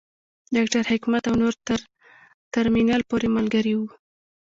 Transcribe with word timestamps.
ډاکټر 0.55 0.83
حکمت 0.91 1.23
او 1.29 1.35
نور 1.43 1.53
تر 1.67 1.79
ترمینل 2.53 3.01
پورې 3.09 3.27
ملګري 3.37 3.73
وو. 3.75 3.87